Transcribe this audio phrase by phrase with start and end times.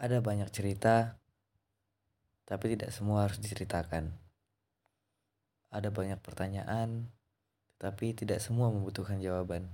[0.00, 1.20] Ada banyak cerita,
[2.48, 4.08] tapi tidak semua harus diceritakan.
[5.68, 7.12] Ada banyak pertanyaan,
[7.76, 9.68] tapi tidak semua membutuhkan jawaban.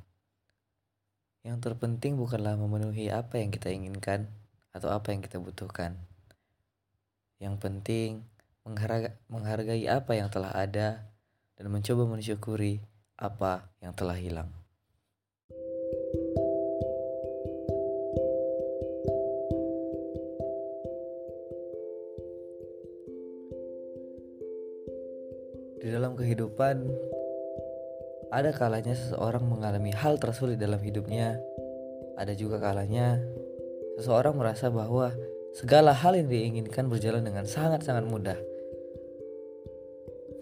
[1.47, 4.27] Yang terpenting bukanlah memenuhi apa yang kita inginkan
[4.75, 5.95] atau apa yang kita butuhkan.
[7.39, 8.27] Yang penting
[9.31, 11.07] menghargai apa yang telah ada
[11.55, 12.83] dan mencoba mensyukuri
[13.15, 14.51] apa yang telah hilang.
[25.87, 26.83] Di dalam kehidupan,
[28.35, 31.39] ada kalanya seseorang mengalami hal tersulit dalam hidupnya.
[32.19, 33.23] Ada juga kalanya
[33.95, 35.15] seseorang merasa bahwa
[35.55, 38.35] segala hal yang diinginkan berjalan dengan sangat-sangat mudah.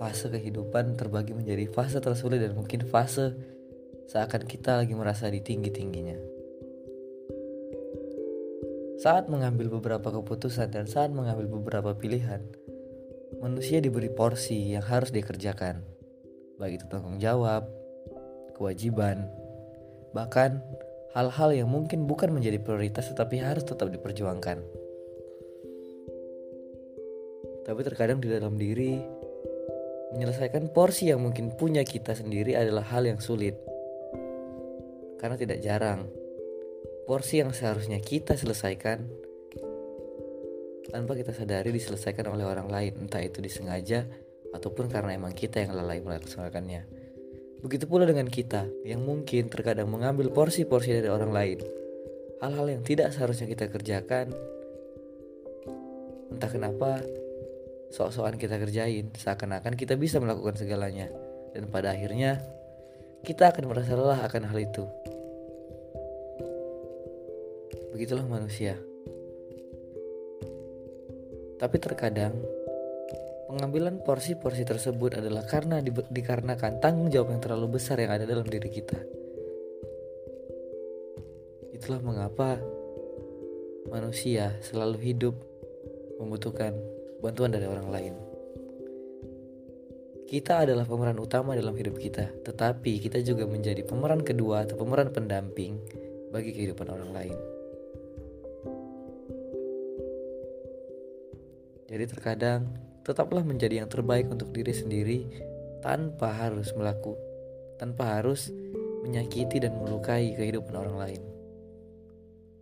[0.01, 3.37] Fase kehidupan terbagi menjadi fase tersulit dan mungkin fase
[4.09, 6.17] seakan kita lagi merasa di tinggi-tingginya.
[8.97, 12.41] Saat mengambil beberapa keputusan dan saat mengambil beberapa pilihan,
[13.45, 15.85] manusia diberi porsi yang harus dikerjakan,
[16.57, 17.69] baik itu tanggung jawab,
[18.57, 19.29] kewajiban,
[20.17, 20.65] bahkan
[21.13, 24.65] hal-hal yang mungkin bukan menjadi prioritas tetapi harus tetap diperjuangkan.
[27.69, 28.97] Tapi terkadang di dalam diri,
[30.17, 33.61] menyelesaikan porsi yang mungkin punya kita sendiri adalah hal yang sulit.
[35.21, 36.09] Karena tidak jarang,
[37.05, 39.05] porsi yang seharusnya kita selesaikan
[40.89, 44.05] tanpa kita sadari diselesaikan oleh orang lain, entah itu disengaja
[44.53, 46.87] ataupun karena emang kita yang lalai melaksanakannya.
[47.65, 51.59] Begitu pula dengan kita yang mungkin terkadang mengambil porsi-porsi dari orang lain.
[52.45, 54.29] Hal-hal yang tidak seharusnya kita kerjakan,
[56.29, 57.01] entah kenapa
[57.89, 61.09] sok-sokan kita kerjain, seakan-akan kita bisa melakukan segalanya.
[61.57, 62.43] Dan pada akhirnya,
[63.25, 64.85] kita akan merasa lelah akan hal itu.
[67.97, 68.77] Begitulah manusia.
[71.65, 72.37] Tapi terkadang
[73.49, 78.45] pengambilan porsi-porsi tersebut adalah karena di, dikarenakan tanggung jawab yang terlalu besar yang ada dalam
[78.45, 79.01] diri kita.
[81.73, 82.61] Itulah mengapa
[83.89, 85.41] manusia selalu hidup
[86.21, 86.77] membutuhkan
[87.25, 88.15] bantuan dari orang lain.
[90.29, 95.17] Kita adalah pemeran utama dalam hidup kita, tetapi kita juga menjadi pemeran kedua atau pemeran
[95.17, 95.81] pendamping
[96.29, 97.54] bagi kehidupan orang lain.
[101.95, 102.75] Jadi terkadang
[103.07, 105.31] tetaplah menjadi yang terbaik untuk diri sendiri
[105.79, 107.23] tanpa harus melakukan
[107.79, 108.51] tanpa harus
[109.07, 111.23] menyakiti dan melukai kehidupan orang lain.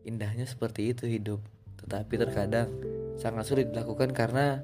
[0.04, 1.40] Indahnya seperti itu hidup,
[1.80, 2.68] tetapi terkadang
[3.16, 4.60] sangat sulit dilakukan karena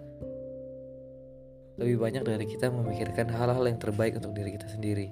[1.80, 5.08] lebih banyak dari kita memikirkan hal-hal yang terbaik untuk diri kita sendiri.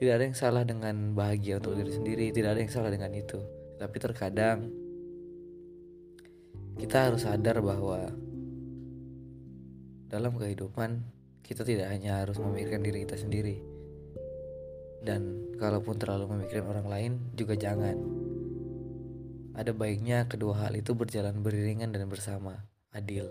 [0.00, 3.42] Tidak ada yang salah dengan bahagia untuk diri sendiri, tidak ada yang salah dengan itu.
[3.76, 4.87] Tapi terkadang
[6.78, 8.06] kita harus sadar bahwa
[10.08, 11.04] dalam kehidupan
[11.42, 13.56] kita tidak hanya harus memikirkan diri kita sendiri.
[15.02, 17.98] Dan kalaupun terlalu memikirkan orang lain juga jangan.
[19.58, 22.54] Ada baiknya kedua hal itu berjalan beriringan dan bersama
[22.94, 23.26] adil.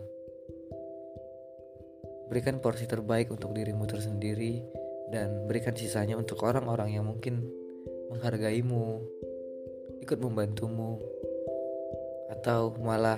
[2.28, 4.60] Berikan porsi terbaik untuk dirimu tersendiri
[5.08, 7.48] dan berikan sisanya untuk orang-orang yang mungkin
[8.12, 9.00] menghargaimu
[10.04, 11.00] ikut membantumu
[12.38, 13.18] atau malah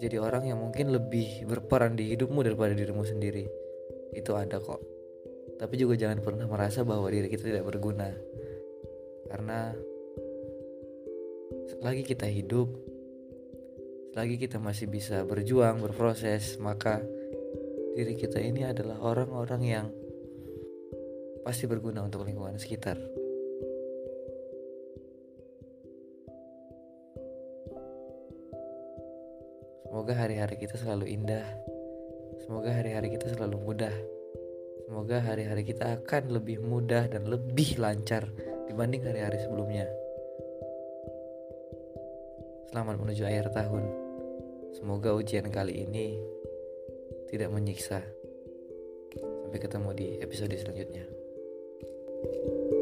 [0.00, 3.44] jadi orang yang mungkin lebih berperan di hidupmu daripada dirimu sendiri.
[4.16, 4.80] Itu ada kok.
[5.60, 8.08] Tapi juga jangan pernah merasa bahwa diri kita tidak berguna.
[9.28, 9.76] Karena
[11.76, 12.72] selagi kita hidup,
[14.16, 17.04] selagi kita masih bisa berjuang, berproses, maka
[17.92, 19.86] diri kita ini adalah orang-orang yang
[21.44, 23.19] pasti berguna untuk lingkungan sekitar.
[30.00, 31.44] Semoga hari-hari kita selalu indah.
[32.40, 33.92] Semoga hari-hari kita selalu mudah.
[34.88, 38.24] Semoga hari-hari kita akan lebih mudah dan lebih lancar
[38.64, 39.84] dibanding hari-hari sebelumnya.
[42.72, 43.84] Selamat menuju akhir tahun.
[44.72, 46.16] Semoga ujian kali ini
[47.28, 48.00] tidak menyiksa.
[49.20, 51.04] Sampai ketemu di episode selanjutnya.
[52.24, 52.79] thank you